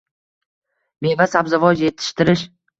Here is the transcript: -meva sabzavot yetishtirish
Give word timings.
-meva 1.09 1.29
sabzavot 1.35 1.81
yetishtirish 1.87 2.47